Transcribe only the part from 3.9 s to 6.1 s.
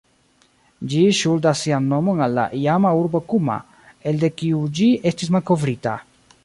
elde kiu ĝi estis malkovrita.